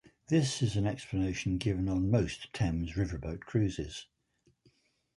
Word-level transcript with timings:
This 0.29 0.63
is 0.63 0.75
an 0.75 0.87
explanation 0.87 1.59
given 1.59 1.87
on 1.87 2.09
most 2.09 2.51
Thames 2.53 2.93
Riverboat 2.93 3.41
cruises. 3.41 4.07